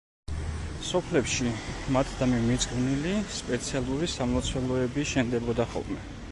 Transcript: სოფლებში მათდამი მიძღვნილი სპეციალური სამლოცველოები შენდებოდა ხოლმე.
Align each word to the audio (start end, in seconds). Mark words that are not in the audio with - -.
სოფლებში 0.87 1.51
მათდამი 1.97 2.41
მიძღვნილი 2.47 3.13
სპეციალური 3.37 4.11
სამლოცველოები 4.17 5.09
შენდებოდა 5.15 5.71
ხოლმე. 5.77 6.05